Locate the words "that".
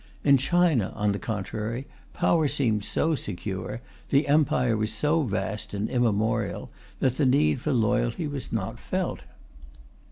6.99-7.17